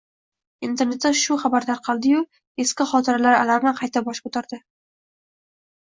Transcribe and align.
Internetda 0.67 1.11
shu 1.19 1.37
xabar 1.43 1.67
tarqaldi-yu, 1.67 2.23
eski 2.65 2.89
xotiralar 2.95 3.39
alami 3.45 3.79
qayta 3.83 4.07
bosh 4.11 4.27
ko`tardi 4.35 4.65